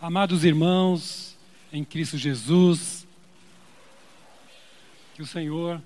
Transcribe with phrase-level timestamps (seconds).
[0.00, 1.36] Amados irmãos,
[1.72, 3.06] em Cristo Jesus,
[5.14, 5.80] que o Senhor,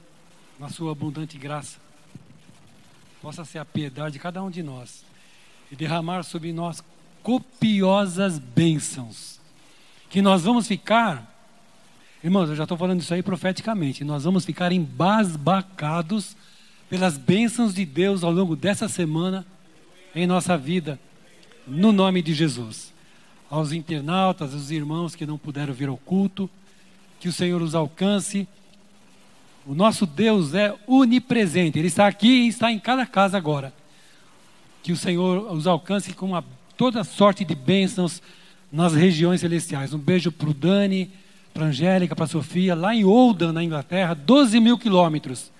[0.59, 1.79] na sua abundante graça,
[3.23, 5.05] possa ser a piedade de cada um de nós
[5.71, 6.83] e derramar sobre nós
[7.23, 9.39] copiosas bênçãos,
[10.09, 11.31] que nós vamos ficar,
[12.25, 16.35] irmãos, eu já estou falando isso aí profeticamente, nós vamos ficar embasbacados
[16.89, 19.47] pelas bênçãos de Deus ao longo dessa semana
[20.15, 20.99] em nossa vida,
[21.67, 22.98] no nome de Jesus.
[23.51, 26.49] Aos internautas, aos irmãos que não puderam vir ao culto,
[27.19, 28.47] que o Senhor os alcance.
[29.67, 33.73] O nosso Deus é onipresente, Ele está aqui e está em cada casa agora.
[34.83, 36.45] Que o Senhor os alcance com uma,
[36.77, 38.23] toda sorte de bênçãos
[38.71, 39.93] nas regiões celestiais.
[39.93, 41.11] Um beijo para o Dani,
[41.53, 45.51] para a Angélica, para a Sofia, lá em Oldham, na Inglaterra, 12 mil quilômetros.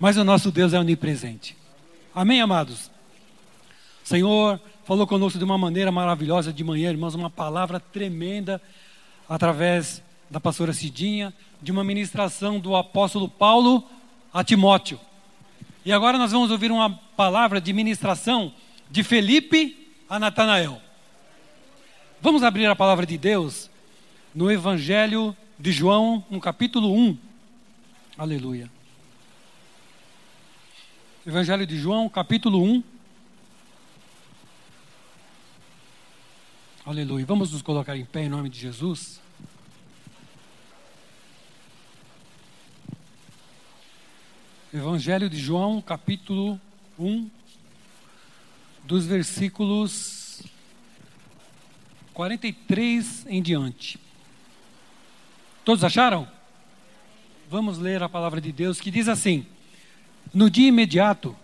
[0.00, 1.56] Mas o nosso Deus é onipresente.
[2.14, 2.90] Amém, amados?
[4.02, 8.60] Senhor falou conosco de uma maneira maravilhosa de manhã, irmãos, uma palavra tremenda
[9.28, 13.84] através da pastora Cidinha, de uma ministração do apóstolo Paulo
[14.32, 14.98] a Timóteo.
[15.84, 18.52] E agora nós vamos ouvir uma palavra de ministração
[18.90, 20.80] de Felipe a Natanael.
[22.20, 23.70] Vamos abrir a palavra de Deus
[24.34, 27.18] no Evangelho de João, no capítulo 1.
[28.18, 28.70] Aleluia.
[31.26, 32.82] Evangelho de João, capítulo 1.
[36.84, 37.24] Aleluia.
[37.24, 39.20] Vamos nos colocar em pé em nome de Jesus.
[44.74, 46.60] Evangelho de João, capítulo
[46.98, 47.30] 1,
[48.82, 50.42] dos versículos
[52.12, 53.96] 43 em diante.
[55.64, 56.26] Todos acharam?
[57.48, 59.46] Vamos ler a palavra de Deus que diz assim:
[60.34, 61.36] No dia imediato,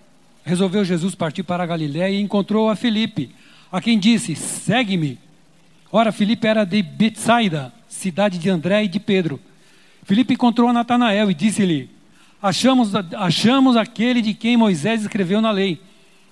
[0.42, 3.32] resolveu Jesus partir para a Galiléia e encontrou a Filipe,
[3.70, 5.27] a quem disse: Segue-me.
[5.90, 9.40] Ora, Filipe era de Betsaida, cidade de André e de Pedro.
[10.04, 11.90] Filipe encontrou Natanael e disse-lhe:
[12.42, 15.80] achamos, achamos aquele de quem Moisés escreveu na lei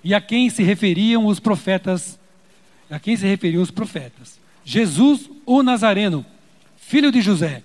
[0.04, 2.18] e a quem se referiam os profetas,
[2.90, 4.38] a quem se referiam os profetas.
[4.64, 6.24] Jesus, o Nazareno,
[6.76, 7.62] filho de José.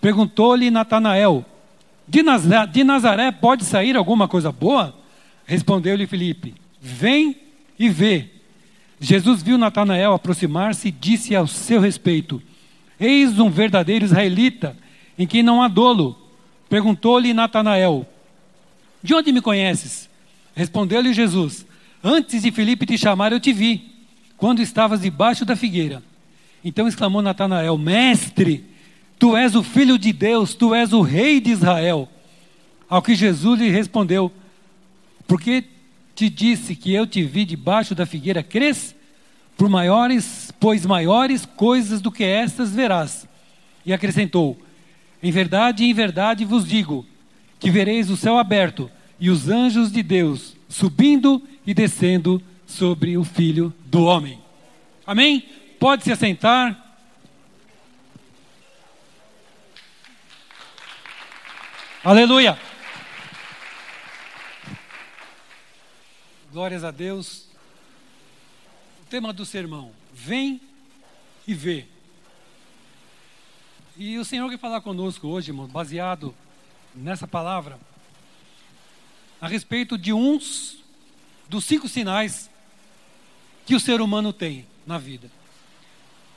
[0.00, 1.44] Perguntou-lhe Natanael:
[2.08, 4.94] de Nazaré, de Nazaré pode sair alguma coisa boa?
[5.46, 7.36] Respondeu-lhe Filipe: Vem
[7.78, 8.28] e vê.
[9.02, 12.40] Jesus viu Natanael aproximar-se e disse ao seu respeito:
[13.00, 14.76] Eis um verdadeiro israelita,
[15.18, 16.16] em quem não há dolo.
[16.68, 18.06] Perguntou-lhe Natanael:
[19.02, 20.08] De onde me conheces?
[20.54, 21.66] Respondeu-lhe Jesus:
[22.02, 23.92] Antes de Filipe te chamar, eu te vi,
[24.36, 26.00] quando estavas debaixo da figueira.
[26.64, 28.64] Então exclamou Natanael: Mestre,
[29.18, 32.08] tu és o filho de Deus, tu és o rei de Israel.
[32.88, 34.30] Ao que Jesus lhe respondeu:
[35.26, 35.64] Porque
[36.14, 38.94] te disse que eu te vi debaixo da figueira, crês?
[39.56, 43.28] Por maiores, pois maiores coisas do que estas verás.
[43.84, 44.60] E acrescentou:
[45.22, 47.06] Em verdade, em verdade vos digo,
[47.58, 48.90] que vereis o céu aberto
[49.20, 54.40] e os anjos de Deus subindo e descendo sobre o filho do homem.
[55.06, 55.44] Amém?
[55.78, 56.78] Pode se assentar.
[62.02, 62.58] Aleluia.
[66.52, 67.46] Glórias a Deus.
[69.00, 70.60] O tema do sermão: Vem
[71.46, 71.86] e vê.
[73.96, 76.34] E o Senhor quer falar conosco hoje, irmão, baseado
[76.94, 77.80] nessa palavra,
[79.40, 80.76] a respeito de uns
[81.48, 82.50] dos cinco sinais
[83.64, 85.30] que o ser humano tem na vida,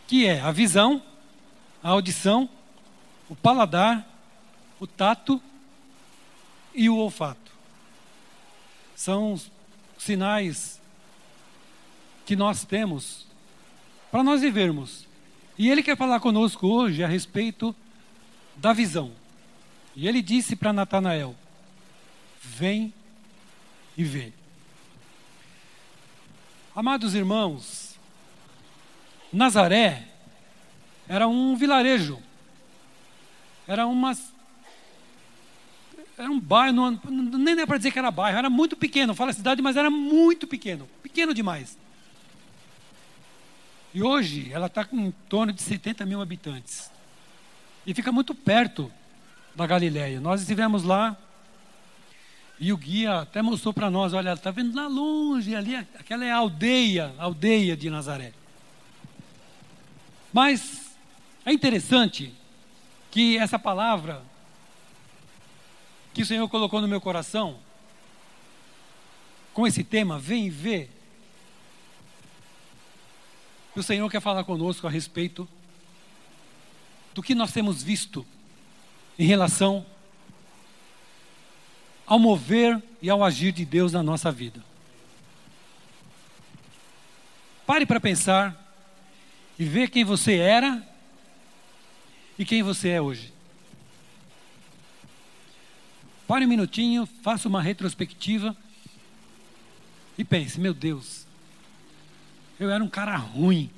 [0.08, 1.04] que é a visão,
[1.84, 2.50] a audição,
[3.28, 4.08] o paladar,
[4.80, 5.42] o tato
[6.74, 7.52] e o olfato.
[8.96, 9.38] São
[10.06, 10.80] sinais
[12.26, 13.26] que nós temos
[14.12, 15.08] para nós vivermos.
[15.58, 17.76] E ele quer falar conosco hoje a respeito
[18.56, 19.12] da visão.
[19.96, 21.36] E ele disse para Natanael:
[22.42, 22.94] Vem
[23.98, 24.32] e vê.
[26.76, 27.98] Amados irmãos,
[29.32, 30.08] Nazaré
[31.08, 32.20] era um vilarejo,
[33.68, 34.14] era uma
[36.18, 39.14] era um bairro, nem é para dizer que era bairro, era muito pequeno.
[39.14, 41.78] Fala cidade, mas era muito pequeno, pequeno demais.
[43.94, 46.92] E hoje ela está com em torno de 70 mil habitantes.
[47.86, 48.92] E fica muito perto
[49.56, 50.20] da Galileia.
[50.20, 51.18] Nós estivemos lá
[52.60, 56.32] e o guia até mostrou para nós, olha, está vendo lá longe, ali, aquela é
[56.32, 58.34] a aldeia, a aldeia de Nazaré.
[60.32, 60.96] Mas
[61.46, 62.34] é interessante
[63.12, 64.22] que essa palavra
[66.16, 67.60] que o Senhor colocou no meu coração,
[69.54, 70.90] com esse tema, vem ver.
[73.76, 75.46] o Senhor quer falar conosco a respeito
[77.14, 78.26] do que nós temos visto
[79.20, 79.86] em relação
[82.08, 84.64] ao mover e ao agir de Deus na nossa vida.
[87.66, 88.56] Pare para pensar
[89.60, 90.82] e ver quem você era
[92.40, 93.35] e quem você é hoje.
[96.28, 98.56] Pare um minutinho, faça uma retrospectiva
[100.18, 101.26] e pense: meu Deus,
[102.60, 103.70] eu era um cara ruim,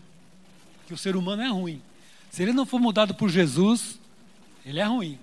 [0.86, 1.82] que o ser humano é ruim.
[2.30, 4.00] Se ele não for mudado por Jesus,
[4.66, 5.18] ele é ruim.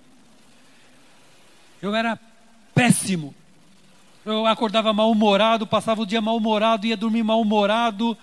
[1.81, 2.19] Eu era
[2.75, 3.35] péssimo.
[4.25, 8.17] Eu acordava mal-humorado, passava o dia mal-humorado, ia dormir mal-humorado.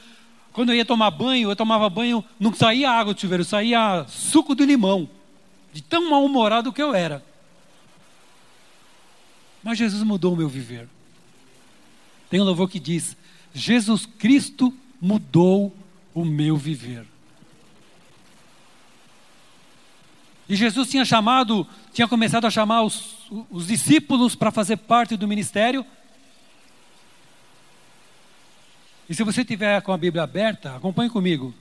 [0.52, 4.56] Quando eu ia tomar banho, eu tomava banho, não saía água do chuveiro, saía suco
[4.56, 5.08] de limão.
[5.72, 7.24] De tão mal-humorado que eu era.
[9.64, 10.88] Mas Jesus mudou o meu viver.
[12.30, 13.16] Tem um louvor que diz:
[13.54, 15.76] Jesus Cristo mudou
[16.14, 17.06] o meu viver.
[20.48, 25.28] E Jesus tinha chamado, tinha começado a chamar os, os discípulos para fazer parte do
[25.28, 25.86] ministério.
[29.10, 31.54] E se você tiver com a Bíblia aberta, acompanhe comigo.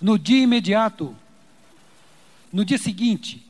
[0.00, 1.14] No dia imediato,
[2.52, 3.46] no dia seguinte,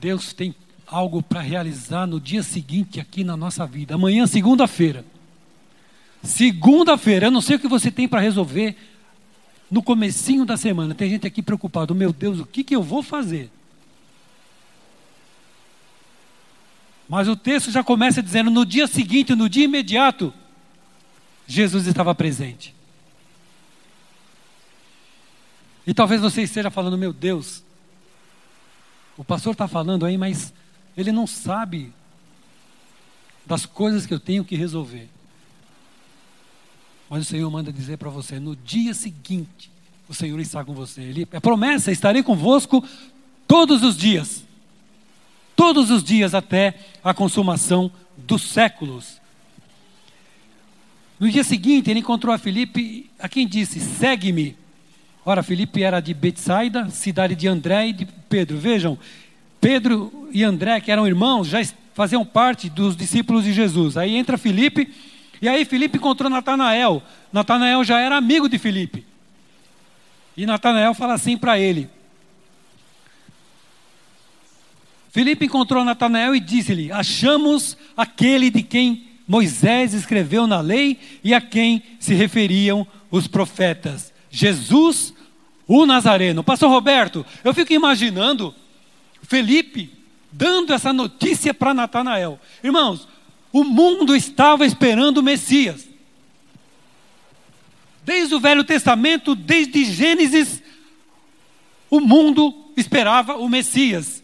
[0.00, 0.54] Deus tem
[0.86, 3.94] algo para realizar no dia seguinte aqui na nossa vida.
[3.94, 5.04] Amanhã, segunda-feira.
[6.22, 8.76] Segunda-feira, eu não sei o que você tem para resolver
[9.70, 10.94] no comecinho da semana.
[10.94, 13.50] Tem gente aqui preocupado, meu Deus, o que, que eu vou fazer?
[17.08, 20.32] Mas o texto já começa dizendo: no dia seguinte, no dia imediato,
[21.46, 22.74] Jesus estava presente.
[25.86, 27.62] E talvez você esteja falando: meu Deus,
[29.20, 30.52] o pastor está falando aí, mas
[30.96, 31.92] ele não sabe
[33.44, 35.08] das coisas que eu tenho que resolver.
[37.08, 39.70] Mas o Senhor manda dizer para você: no dia seguinte,
[40.08, 41.02] o Senhor está com você.
[41.02, 42.82] Ele, é promessa: estarei convosco
[43.46, 44.44] todos os dias
[45.60, 46.74] todos os dias até
[47.04, 49.20] a consumação dos séculos.
[51.18, 54.56] No dia seguinte, ele encontrou a Filipe, a quem disse: Segue-me.
[55.24, 58.58] Ora, Filipe era de Betsaida, cidade de André e de Pedro.
[58.58, 58.98] Vejam,
[59.60, 61.60] Pedro e André, que eram irmãos, já
[61.94, 63.96] faziam parte dos discípulos de Jesus.
[63.96, 64.92] Aí entra Filipe,
[65.42, 67.02] e aí Filipe encontrou Natanael.
[67.32, 69.06] Natanael já era amigo de Filipe.
[70.36, 71.90] E Natanael fala assim para ele:
[75.10, 81.40] Filipe encontrou Natanael e disse-lhe: Achamos aquele de quem Moisés escreveu na lei e a
[81.40, 85.12] quem se referiam os profetas, Jesus,
[85.66, 86.44] o Nazareno.
[86.44, 88.54] Pastor Roberto, eu fico imaginando
[89.22, 89.90] Felipe
[90.32, 92.38] dando essa notícia para Natanael.
[92.62, 93.08] Irmãos,
[93.52, 95.88] o mundo estava esperando o Messias.
[98.04, 100.62] Desde o Velho Testamento, desde Gênesis,
[101.90, 104.22] o mundo esperava o Messias.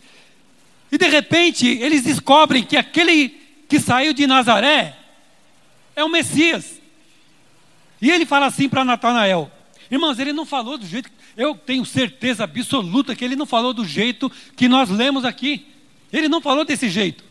[0.91, 3.29] E de repente eles descobrem que aquele
[3.69, 4.97] que saiu de Nazaré
[5.95, 6.81] é o Messias.
[8.01, 9.51] E ele fala assim para Natanael:
[9.91, 11.11] Irmãos, ele não falou do jeito.
[11.37, 15.67] Eu tenho certeza absoluta que ele não falou do jeito que nós lemos aqui.
[16.13, 17.25] Ele não falou desse jeito.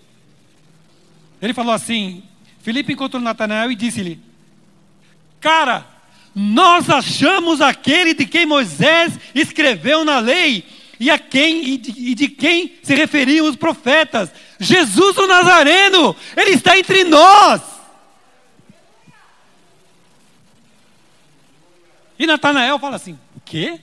[1.42, 2.24] Ele falou assim:
[2.62, 4.20] Filipe encontrou Natanael e disse-lhe:
[5.40, 5.86] Cara,
[6.34, 10.66] nós achamos aquele de quem Moisés escreveu na lei
[11.00, 14.32] e a quem e de, e de quem se referiam os profetas.
[14.60, 17.75] Jesus o Nazareno, ele está entre nós.
[22.18, 23.80] E Natanael fala assim: o quê?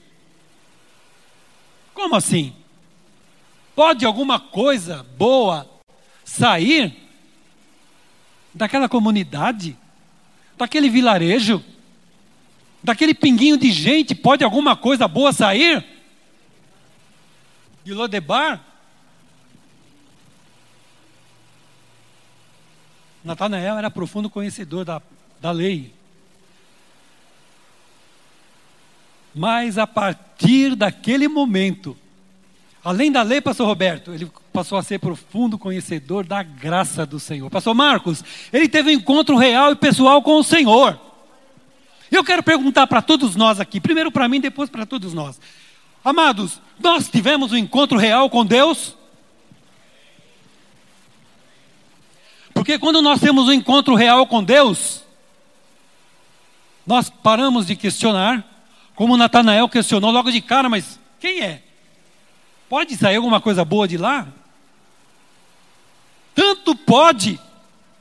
[1.94, 2.54] Como assim?
[3.74, 5.68] Pode alguma coisa boa
[6.24, 6.94] sair
[8.54, 9.76] daquela comunidade,
[10.56, 11.64] daquele vilarejo,
[12.82, 14.14] daquele pinguinho de gente?
[14.14, 15.84] Pode alguma coisa boa sair?
[17.84, 18.60] de Lodebar,
[23.24, 25.02] Natanael era profundo conhecedor da,
[25.40, 25.92] da lei.
[29.34, 31.96] Mas a partir daquele momento,
[32.84, 37.48] além da lei, pastor Roberto, ele passou a ser profundo conhecedor da graça do Senhor.
[37.50, 38.22] Pastor Marcos,
[38.52, 41.00] ele teve um encontro real e pessoal com o Senhor.
[42.10, 45.40] Eu quero perguntar para todos nós aqui, primeiro para mim, depois para todos nós.
[46.04, 48.94] Amados, nós tivemos um encontro real com Deus?
[52.52, 55.02] Porque quando nós temos um encontro real com Deus,
[56.86, 58.51] nós paramos de questionar,
[58.94, 61.62] como Natanael questionou logo de cara, mas quem é?
[62.68, 64.26] Pode sair alguma coisa boa de lá?
[66.34, 67.38] Tanto pode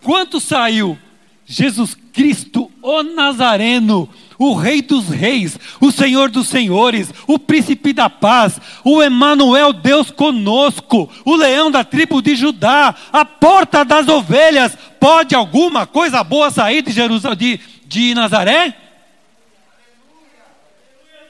[0.02, 0.98] quanto saiu
[1.46, 8.10] Jesus Cristo, o Nazareno, o Rei dos Reis, o Senhor dos Senhores, o Príncipe da
[8.10, 14.78] Paz, o Emanuel, Deus conosco, o Leão da tribo de Judá, a porta das ovelhas.
[15.00, 18.76] Pode alguma coisa boa sair de Jerusalém, de, de Nazaré?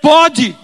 [0.02, 0.58] Pode.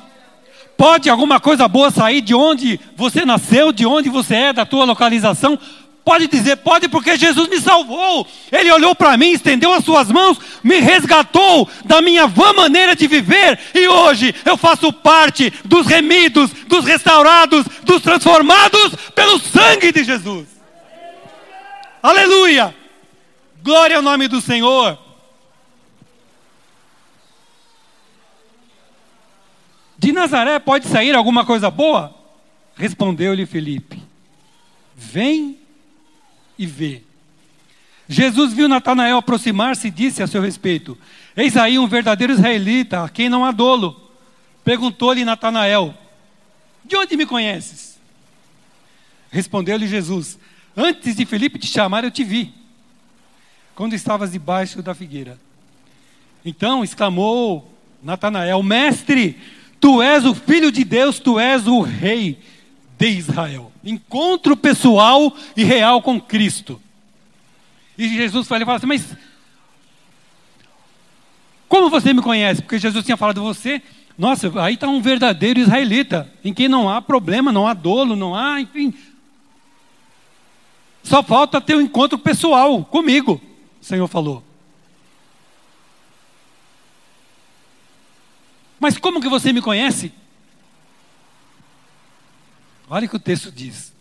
[0.76, 4.86] Pode alguma coisa boa sair de onde você nasceu, de onde você é, da tua
[4.86, 5.58] localização?
[6.06, 8.26] Pode dizer, pode, porque Jesus me salvou.
[8.52, 13.08] Ele olhou para mim, estendeu as suas mãos, me resgatou da minha vã maneira de
[13.08, 20.04] viver, e hoje eu faço parte dos remidos, dos restaurados, dos transformados pelo sangue de
[20.04, 20.48] Jesus.
[22.02, 22.74] Aleluia!
[23.62, 25.07] Glória ao nome do Senhor.
[30.08, 32.16] De Nazaré pode sair alguma coisa boa?
[32.78, 34.02] Respondeu-lhe Felipe:
[34.96, 35.60] Vem
[36.58, 37.02] e vê.
[38.08, 40.98] Jesus viu Natanael aproximar-se e disse a seu respeito:
[41.36, 44.10] Eis aí um verdadeiro israelita, a quem não há dolo.
[44.64, 45.94] Perguntou-lhe Natanael:
[46.86, 48.00] De onde me conheces?
[49.30, 50.40] Respondeu-lhe Jesus:
[50.74, 52.54] Antes de Felipe te chamar, eu te vi,
[53.76, 55.38] quando estavas debaixo da figueira.
[56.46, 57.70] Então exclamou
[58.02, 59.38] Natanael: Mestre,
[59.80, 62.40] tu és o filho de Deus, tu és o rei
[62.98, 63.72] de Israel.
[63.84, 66.82] Encontro pessoal e real com Cristo.
[67.98, 69.16] E Jesus fala, fala assim, mas
[71.68, 72.62] como você me conhece?
[72.62, 73.82] Porque Jesus tinha falado você,
[74.18, 78.34] nossa, aí está um verdadeiro israelita, em quem não há problema, não há dolo, não
[78.34, 78.94] há, enfim.
[81.04, 83.42] Só falta ter um encontro pessoal comigo,
[83.82, 84.44] o Senhor falou.
[88.80, 90.14] Mas como que você me conhece?
[92.90, 93.94] Olha o que o texto diz.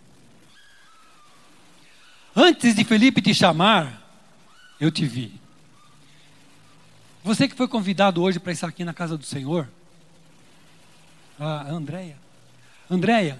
[2.35, 4.02] Antes de Felipe te chamar,
[4.78, 5.40] eu te vi.
[7.25, 9.68] Você que foi convidado hoje para estar aqui na casa do Senhor,
[11.40, 12.16] a Andréia.
[12.88, 13.38] Andréia,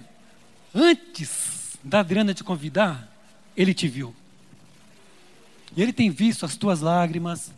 [0.73, 3.07] antes da Adriana te convidar,
[3.55, 4.13] ele te viu.
[5.75, 7.51] E ele tem visto as tuas lágrimas,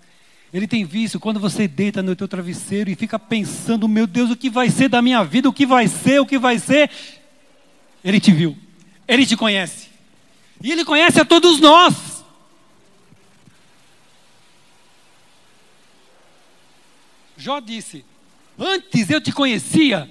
[0.51, 4.35] ele tem visto quando você deita no teu travesseiro e fica pensando, meu Deus, o
[4.35, 6.89] que vai ser da minha vida, o que vai ser, o que vai ser.
[8.03, 8.57] Ele te viu,
[9.07, 9.89] ele te conhece,
[10.61, 12.23] e ele conhece a todos nós.
[17.37, 18.03] Jó disse:
[18.57, 20.09] Antes eu te conhecia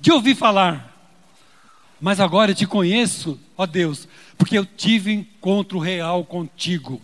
[0.00, 0.92] de ouvir falar,
[2.00, 7.00] mas agora eu te conheço, ó Deus, porque eu tive encontro real contigo.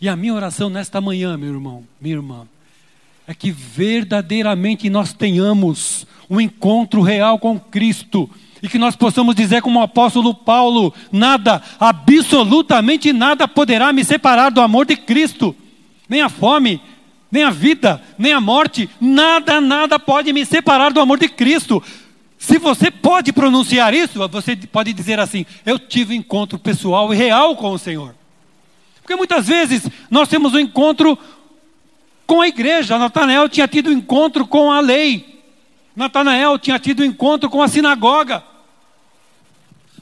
[0.00, 2.46] E a minha oração nesta manhã, meu irmão, minha irmã,
[3.26, 8.30] é que verdadeiramente nós tenhamos um encontro real com Cristo
[8.62, 14.50] e que nós possamos dizer, como o apóstolo Paulo: nada, absolutamente nada poderá me separar
[14.50, 15.54] do amor de Cristo,
[16.08, 16.80] nem a fome,
[17.30, 21.82] nem a vida, nem a morte, nada, nada pode me separar do amor de Cristo.
[22.38, 27.56] Se você pode pronunciar isso, você pode dizer assim: Eu tive encontro pessoal e real
[27.56, 28.14] com o Senhor.
[29.08, 31.18] Porque muitas vezes nós temos um encontro
[32.26, 32.98] com a igreja.
[32.98, 35.42] Natanael tinha tido um encontro com a lei.
[35.96, 38.44] Natanael tinha tido um encontro com a sinagoga,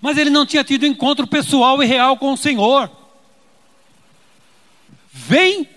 [0.00, 2.90] mas ele não tinha tido um encontro pessoal e real com o Senhor.
[5.12, 5.68] Vem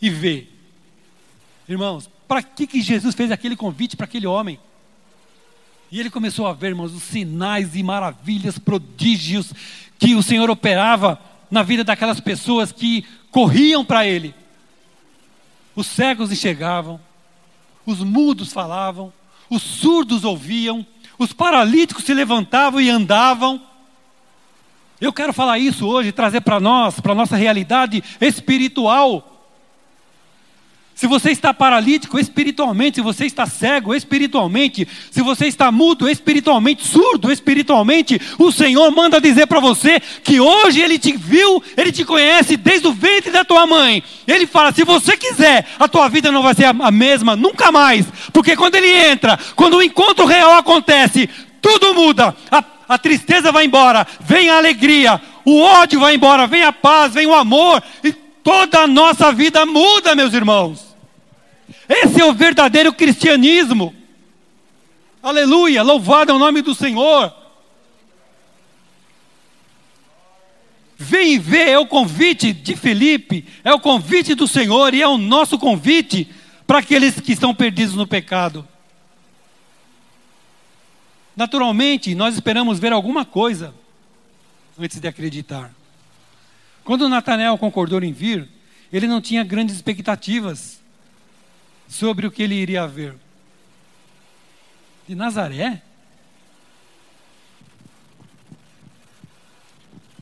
[0.00, 0.46] e vê.
[1.68, 4.56] Irmãos, para que, que Jesus fez aquele convite para aquele homem?
[5.90, 9.52] E ele começou a ver, irmãos, os sinais e maravilhas, prodígios
[9.98, 11.20] que o Senhor operava
[11.50, 14.34] na vida daquelas pessoas que corriam para ele.
[15.74, 17.00] Os cegos enxergavam,
[17.86, 19.12] os mudos falavam,
[19.48, 20.84] os surdos ouviam,
[21.18, 23.62] os paralíticos se levantavam e andavam.
[25.00, 29.37] Eu quero falar isso hoje, trazer para nós, para a nossa realidade espiritual.
[30.98, 36.84] Se você está paralítico espiritualmente, se você está cego espiritualmente, se você está mudo espiritualmente,
[36.84, 42.04] surdo espiritualmente, o Senhor manda dizer para você que hoje Ele te viu, Ele te
[42.04, 44.02] conhece desde o ventre da tua mãe.
[44.26, 48.04] Ele fala: se você quiser, a tua vida não vai ser a mesma, nunca mais,
[48.32, 51.30] porque quando Ele entra, quando o encontro real acontece,
[51.62, 56.64] tudo muda, a, a tristeza vai embora, vem a alegria, o ódio vai embora, vem
[56.64, 58.12] a paz, vem o amor, e
[58.42, 60.87] toda a nossa vida muda, meus irmãos.
[61.88, 63.94] Esse é o verdadeiro cristianismo.
[65.22, 67.34] Aleluia, louvado é o nome do Senhor.
[70.96, 75.06] Vem e vê é o convite de Felipe, é o convite do Senhor e é
[75.06, 76.28] o nosso convite
[76.66, 78.66] para aqueles que estão perdidos no pecado.
[81.36, 83.72] Naturalmente, nós esperamos ver alguma coisa
[84.76, 85.72] antes de acreditar.
[86.82, 88.48] Quando Natanael concordou em vir,
[88.92, 90.77] ele não tinha grandes expectativas
[91.88, 93.16] sobre o que ele iria ver.
[95.08, 95.82] De Nazaré?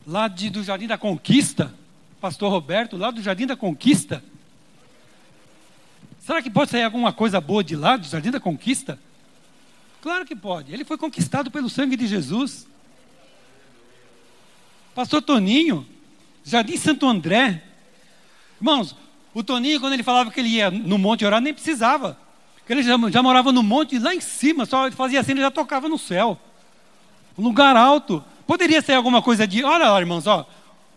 [0.07, 1.73] Lá de, do Jardim da Conquista,
[2.21, 4.23] Pastor Roberto, lá do Jardim da Conquista.
[6.21, 8.97] Será que pode sair alguma coisa boa de lá, do Jardim da Conquista?
[10.01, 10.73] Claro que pode.
[10.73, 12.65] Ele foi conquistado pelo sangue de Jesus.
[14.95, 15.85] Pastor Toninho,
[16.43, 17.61] Jardim Santo André.
[18.59, 18.95] Irmãos,
[19.33, 22.17] o Toninho, quando ele falava que ele ia no monte orar, nem precisava.
[22.57, 25.51] Porque ele já, já morava no monte lá em cima, só fazia assim, ele já
[25.51, 26.37] tocava no céu.
[27.37, 28.23] Um lugar alto.
[28.45, 29.63] Poderia ser alguma coisa de.
[29.63, 30.45] Olha lá, irmãos, ó.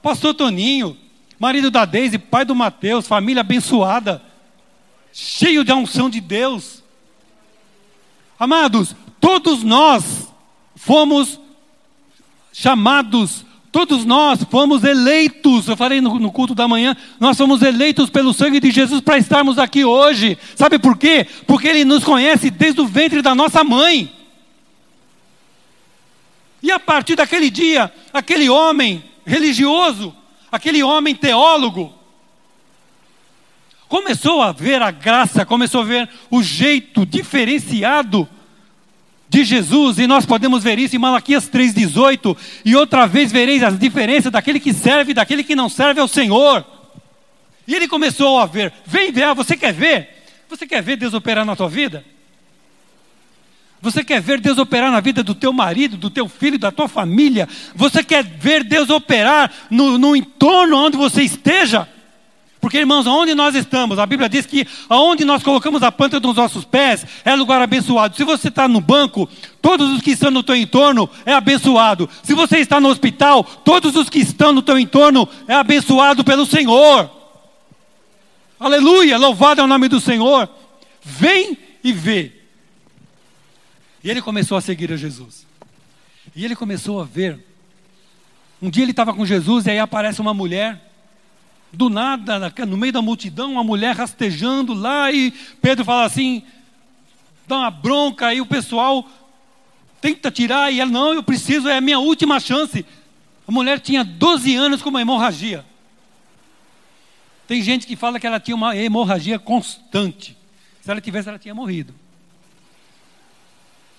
[0.03, 0.97] Pastor Toninho,
[1.39, 4.23] marido da Deise, pai do Mateus, família abençoada,
[5.13, 6.83] cheio de unção de Deus.
[8.39, 10.29] Amados, todos nós
[10.75, 11.39] fomos
[12.53, 15.69] chamados, todos nós fomos eleitos.
[15.69, 19.19] Eu falei no, no culto da manhã, nós fomos eleitos pelo sangue de Jesus para
[19.19, 20.37] estarmos aqui hoje.
[20.57, 21.27] Sabe por quê?
[21.47, 24.13] Porque Ele nos conhece desde o ventre da nossa mãe.
[26.63, 30.15] E a partir daquele dia, aquele homem religioso,
[30.53, 31.95] aquele homem teólogo,
[33.89, 38.29] começou a ver a graça, começou a ver o jeito diferenciado
[39.31, 43.79] de Jesus, e nós podemos ver isso em Malaquias 3,18, e outra vez vereis as
[43.79, 46.67] diferenças daquele que serve e daquele que não serve ao Senhor.
[47.65, 50.25] E ele começou a ver, vem ver, você quer ver?
[50.49, 52.05] Você quer ver Deus operar na tua vida?
[53.81, 56.89] Você quer ver Deus operar na vida do teu marido, do teu filho, da tua
[56.89, 57.49] família?
[57.77, 61.89] Você quer ver Deus operar no, no entorno onde você esteja?
[62.71, 66.37] Porque, irmãos, aonde nós estamos, a Bíblia diz que aonde nós colocamos a planta dos
[66.37, 68.15] nossos pés é lugar abençoado.
[68.15, 69.29] Se você está no banco,
[69.61, 72.09] todos os que estão no teu entorno é abençoado.
[72.23, 76.47] Se você está no hospital, todos os que estão no teu entorno é abençoado pelo
[76.47, 77.11] Senhor.
[78.61, 80.49] Aleluia, louvado é o nome do Senhor.
[81.03, 82.31] Vem e vê.
[84.05, 85.45] E ele começou a seguir a Jesus.
[86.37, 87.45] E ele começou a ver.
[88.63, 90.90] Um dia ele estava com Jesus e aí aparece uma mulher
[91.73, 95.31] do nada, no meio da multidão, uma mulher rastejando lá e
[95.63, 96.43] Pedro fala assim,
[97.47, 99.09] dá uma bronca e o pessoal
[100.01, 102.85] tenta tirar e ela, não, eu preciso, é a minha última chance.
[103.47, 105.65] A mulher tinha 12 anos com uma hemorragia.
[107.47, 110.37] Tem gente que fala que ela tinha uma hemorragia constante.
[110.81, 111.95] Se ela tivesse, ela tinha morrido.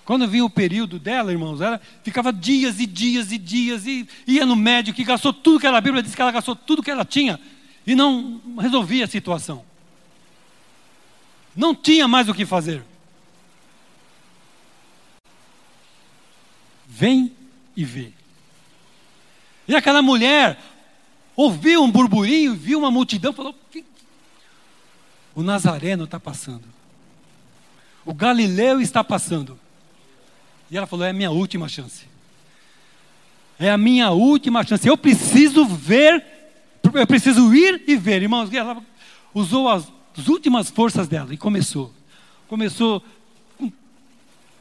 [0.04, 4.44] Quando vinha o período dela, irmãos, ela ficava dias e dias e dias e ia
[4.44, 6.90] no médico e gastou tudo que ela, a Bíblia diz que ela gastou tudo que
[6.90, 7.38] ela tinha
[7.86, 9.64] e não resolvia a situação.
[11.54, 12.82] Não tinha mais o que fazer.
[16.86, 17.34] Vem
[17.76, 18.12] e vê.
[19.66, 20.58] E aquela mulher
[21.36, 23.54] ouviu um burburinho, viu uma multidão, falou:
[25.34, 26.64] O Nazareno está passando.
[28.04, 29.58] O Galileu está passando.
[30.70, 32.06] E ela falou: É a minha última chance.
[33.58, 34.86] É a minha última chance.
[34.86, 36.31] Eu preciso ver
[36.94, 38.22] eu preciso ir e ver.
[38.22, 38.82] Irmãos, ela
[39.34, 41.92] usou as, as últimas forças dela e começou.
[42.48, 43.02] Começou
[43.58, 43.72] com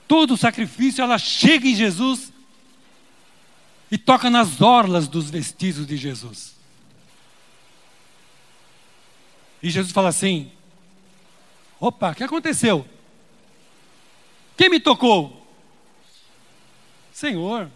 [0.07, 2.31] todo o sacrifício, ela chega em Jesus
[3.91, 6.55] e toca nas orlas dos vestidos de Jesus.
[9.61, 10.51] E Jesus fala assim:
[11.79, 12.87] opa, o que aconteceu?
[14.57, 15.45] Quem me tocou?
[17.11, 17.69] Senhor,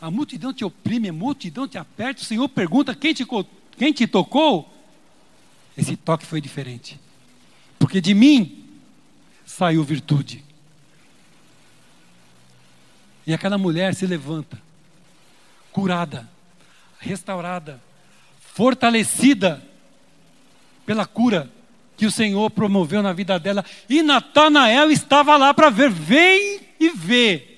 [0.00, 2.22] a multidão te oprime, a multidão te aperta.
[2.22, 3.24] O Senhor pergunta: quem te
[3.80, 4.70] quem te tocou?
[5.74, 7.00] Esse toque foi diferente.
[7.78, 8.62] Porque de mim
[9.46, 10.44] saiu virtude.
[13.26, 14.60] E aquela mulher se levanta,
[15.72, 16.28] curada,
[16.98, 17.80] restaurada,
[18.52, 19.66] fortalecida
[20.84, 21.50] pela cura
[21.96, 23.64] que o Senhor promoveu na vida dela.
[23.88, 27.49] E Natanael estava lá para ver, vem e vê.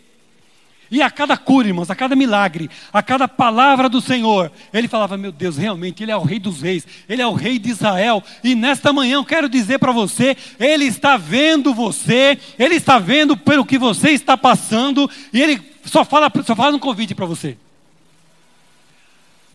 [0.93, 5.17] E a cada cura, irmãos, a cada milagre, a cada palavra do Senhor, ele falava:
[5.17, 8.23] Meu Deus, realmente, Ele é o Rei dos Reis, Ele é o Rei de Israel.
[8.45, 13.39] E nesta manhã eu quero dizer para você: Ele está vendo você, Ele está vendo
[13.39, 17.57] pelo que você está passando, e Ele só fala, só fala um convite para você: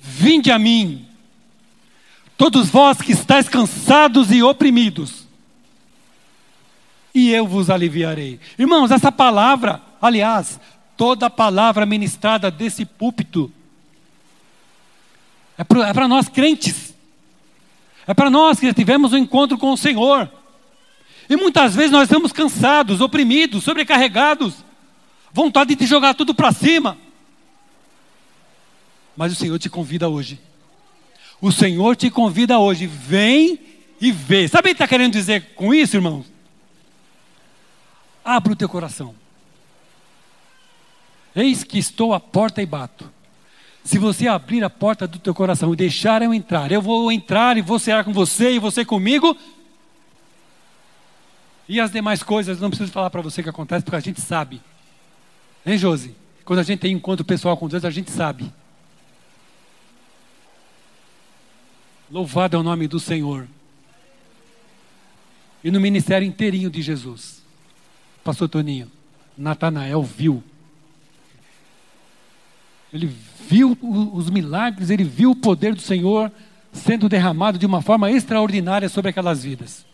[0.02, 1.06] Vinde a mim,
[2.36, 5.28] todos vós que estáis cansados e oprimidos,
[7.14, 8.40] e eu vos aliviarei.
[8.58, 10.60] Irmãos, essa palavra, aliás,
[10.98, 13.52] toda palavra ministrada desse púlpito
[15.58, 16.94] é para é nós crentes,
[18.06, 20.32] é para nós que tivemos um encontro com o Senhor.
[21.30, 24.64] E muitas vezes nós estamos cansados, oprimidos, sobrecarregados,
[25.34, 26.98] vontade de jogar tudo para cima.
[29.16, 30.40] Mas o Senhor te convida hoje.
[31.42, 33.60] O Senhor te convida hoje, vem
[34.00, 34.48] e vê.
[34.48, 36.26] Sabe o que está querendo dizer com isso, irmãos?
[38.24, 39.16] Abra o teu coração.
[41.38, 43.08] Eis que estou à porta e bato.
[43.84, 47.56] Se você abrir a porta do teu coração e deixar eu entrar, eu vou entrar
[47.58, 49.38] e vou cear com você e você comigo.
[51.70, 54.60] E as demais coisas, não preciso falar para você que acontece, porque a gente sabe.
[55.64, 56.16] Hein, Josi?
[56.44, 58.52] Quando a gente tem encontro pessoal com Deus, a gente sabe.
[62.10, 63.48] Louvado é o nome do Senhor.
[65.64, 67.44] E no ministério inteirinho de Jesus,
[68.24, 68.92] Pastor Toninho,
[69.38, 70.44] Natanael viu.
[72.98, 73.16] Ele
[73.48, 76.32] viu os milagres, ele viu o poder do Senhor
[76.74, 79.86] sendo derramado de uma forma extraordinária sobre aquelas vidas.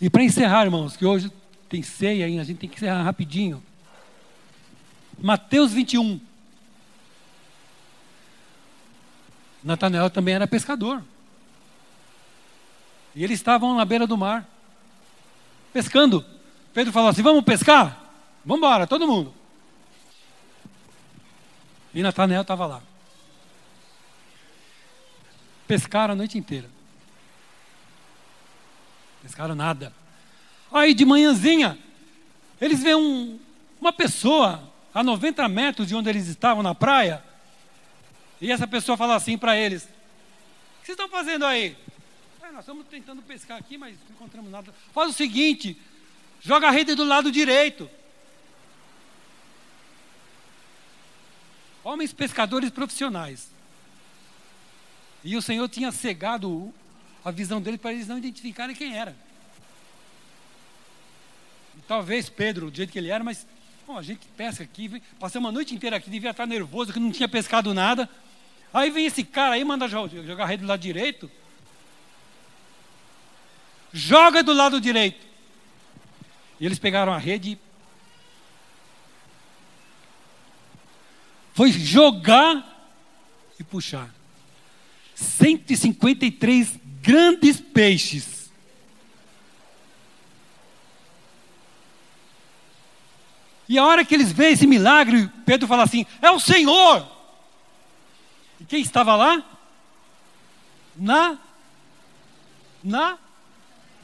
[0.00, 1.30] E para encerrar, irmãos, que hoje
[1.68, 3.62] tem ceia ainda, a gente tem que encerrar rapidinho.
[5.18, 6.20] Mateus 21.
[9.62, 11.02] Natanael também era pescador.
[13.14, 14.46] E eles estavam na beira do mar,
[15.72, 16.24] pescando.
[16.74, 18.04] Pedro falou assim: Vamos pescar?
[18.44, 19.32] Vamos embora, todo mundo.
[21.96, 22.82] E Natanael estava lá.
[25.66, 26.68] Pescaram a noite inteira.
[29.22, 29.94] Pescaram nada.
[30.70, 31.78] Aí de manhãzinha,
[32.60, 33.40] eles veem um,
[33.80, 37.24] uma pessoa a 90 metros de onde eles estavam na praia,
[38.42, 41.78] e essa pessoa fala assim para eles: O que vocês estão fazendo aí?
[42.42, 44.70] Ah, nós estamos tentando pescar aqui, mas não encontramos nada.
[44.92, 45.80] Faz o seguinte:
[46.42, 47.88] joga a rede do lado direito.
[51.86, 53.48] Homens pescadores profissionais.
[55.22, 56.74] E o Senhor tinha cegado
[57.24, 59.16] a visão deles para eles não identificarem quem era.
[61.78, 63.46] E talvez Pedro, do jeito que ele era, mas
[63.86, 67.12] bom, a gente pesca aqui, passei uma noite inteira aqui, devia estar nervoso, que não
[67.12, 68.10] tinha pescado nada.
[68.74, 71.30] Aí vem esse cara aí, manda jogar a rede do lado direito.
[73.92, 75.24] Joga do lado direito.
[76.58, 77.56] E eles pegaram a rede.
[81.56, 82.92] Foi jogar
[83.58, 84.14] e puxar.
[85.14, 88.52] 153 grandes peixes.
[93.66, 97.10] E a hora que eles veem esse milagre, Pedro fala assim: É o Senhor.
[98.60, 99.42] E quem estava lá?
[100.94, 101.38] Na
[102.84, 103.18] na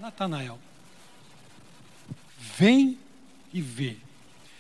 [0.01, 0.59] Natanael.
[2.57, 2.99] Vem
[3.53, 3.99] e vê.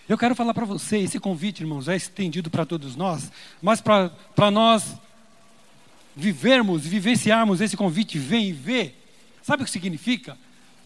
[0.08, 4.50] Eu quero falar para você, esse convite, irmãos, é estendido para todos nós, mas para
[4.50, 4.96] nós
[6.14, 8.94] vivermos, vivenciarmos esse convite, vem e vê,
[9.42, 10.36] sabe o que significa?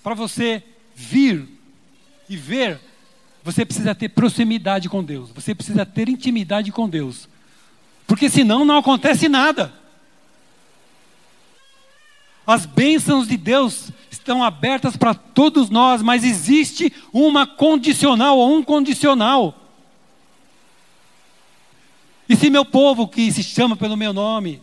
[0.03, 0.63] Para você
[0.95, 1.49] vir
[2.29, 2.79] e ver,
[3.43, 7.29] você precisa ter proximidade com Deus, você precisa ter intimidade com Deus.
[8.07, 9.73] Porque senão não acontece nada.
[12.47, 13.91] As bênçãos de Deus
[14.27, 19.55] estão abertas para todos nós, mas existe uma condicional ou um condicional.
[22.29, 24.61] E se meu povo que se chama pelo meu nome,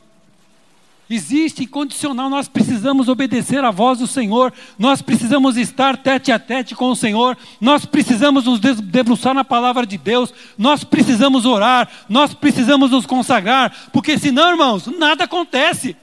[1.09, 6.75] existe condicional, nós precisamos obedecer à voz do Senhor, nós precisamos estar tete a tete
[6.75, 12.33] com o Senhor, nós precisamos nos debruçar na palavra de Deus, nós precisamos orar, nós
[12.33, 15.95] precisamos nos consagrar, porque senão, irmãos, nada acontece.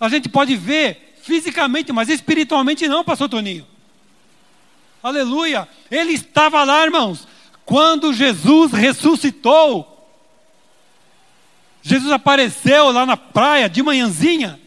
[0.00, 3.66] A gente pode ver fisicamente, mas espiritualmente não, pastor Toninho.
[5.02, 5.66] Aleluia!
[5.90, 7.26] Ele estava lá, irmãos,
[7.64, 9.90] quando Jesus ressuscitou.
[11.82, 14.60] Jesus apareceu lá na praia de manhãzinha.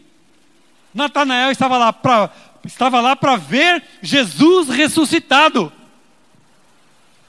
[0.92, 2.30] Natanael estava lá para
[2.64, 5.72] estava lá para ver Jesus ressuscitado.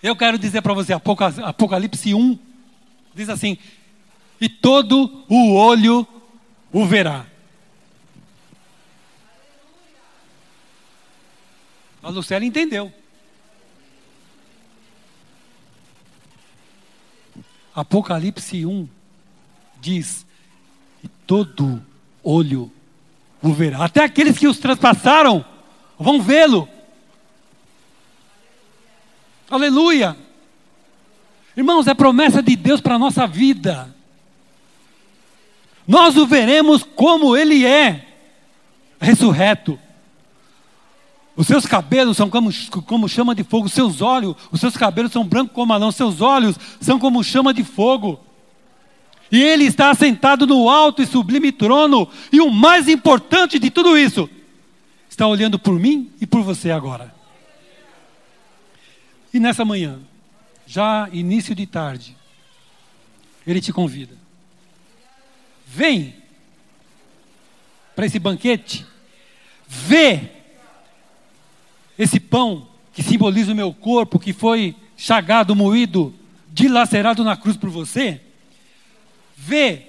[0.02, 2.38] Eu quero dizer para você, Apocalipse 1
[3.14, 3.58] diz assim:
[4.42, 6.08] "E todo o olho
[6.72, 7.29] o verá".
[12.10, 12.92] A Lucélia entendeu.
[17.76, 18.90] Apocalipse 1
[19.80, 20.26] diz:
[21.28, 21.80] todo
[22.24, 22.72] olho
[23.44, 23.86] o verá.
[23.86, 25.46] Até aqueles que os transpassaram
[26.00, 26.68] vão vê-lo.
[29.48, 30.18] Aleluia.
[31.56, 33.96] Irmãos, é promessa de Deus para a nossa vida.
[35.88, 38.08] Nós o veremos como Ele é,
[39.00, 39.80] ressurreto.
[41.40, 42.52] Os seus cabelos são como,
[42.86, 45.90] como chama de fogo, os seus olhos, os seus cabelos são brancos como a lã,
[45.90, 48.20] seus olhos são como chama de fogo.
[49.32, 52.10] E ele está sentado no alto e sublime trono.
[52.30, 54.30] E o mais importante de tudo isso,
[55.10, 57.16] está olhando por mim e por você agora.
[59.34, 59.98] E nessa manhã,
[60.68, 62.18] já início de tarde,
[63.48, 64.18] ele te convida.
[65.66, 66.16] Vem
[67.96, 68.86] para esse banquete,
[69.66, 70.39] vê
[72.00, 76.14] esse pão que simboliza o meu corpo, que foi chagado, moído,
[76.54, 78.22] dilacerado na cruz por você,
[79.36, 79.88] vê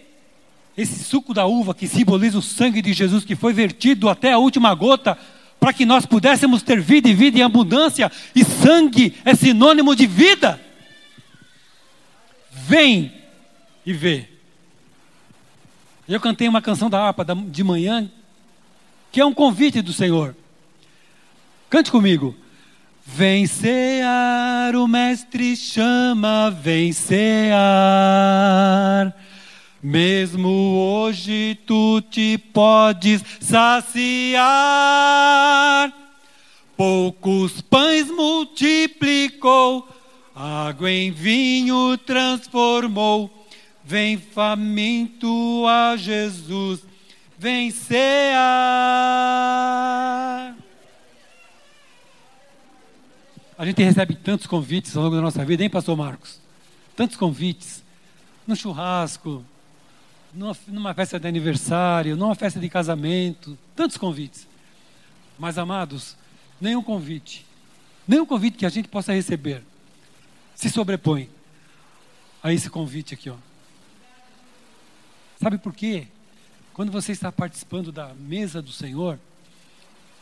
[0.76, 4.38] esse suco da uva que simboliza o sangue de Jesus que foi vertido até a
[4.38, 5.16] última gota
[5.60, 10.06] para que nós pudéssemos ter vida e vida em abundância, e sangue é sinônimo de
[10.06, 10.58] vida.
[12.50, 13.12] Vem
[13.84, 14.26] e vê.
[16.08, 18.10] Eu cantei uma canção da harpa de manhã,
[19.12, 20.34] que é um convite do Senhor.
[21.70, 22.36] Cante comigo.
[23.06, 27.56] Vem cear, o mestre chama, vem cear.
[29.80, 34.42] Mesmo hoje tu te podes saciar.
[36.76, 39.88] Poucos pães multiplicou,
[40.34, 43.46] água em vinho transformou.
[43.84, 46.80] Vem faminto a Jesus,
[47.38, 47.70] vem
[53.60, 56.40] A gente recebe tantos convites ao longo da nossa vida, hein, Pastor Marcos?
[56.96, 57.84] Tantos convites.
[58.46, 59.44] No churrasco,
[60.32, 64.48] numa, numa festa de aniversário, numa festa de casamento, tantos convites.
[65.38, 66.16] Mas, amados,
[66.58, 67.44] nenhum convite,
[68.08, 69.62] nenhum convite que a gente possa receber
[70.54, 71.28] se sobrepõe
[72.42, 73.36] a esse convite aqui, ó.
[75.38, 76.06] Sabe por quê?
[76.72, 79.18] Quando você está participando da mesa do Senhor,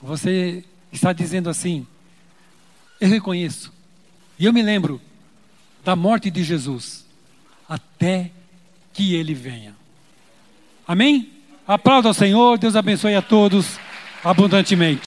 [0.03, 1.87] você está dizendo assim:
[3.01, 3.73] Eu reconheço,
[4.39, 5.01] e eu me lembro
[5.85, 7.07] da morte de Jesus,
[7.69, 8.31] até
[8.93, 9.77] que ele venha.
[10.87, 11.31] Amém?
[11.67, 13.79] Aplauda ao Senhor, Deus abençoe a todos
[14.25, 15.07] abundantemente.